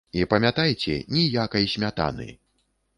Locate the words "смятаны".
1.77-2.27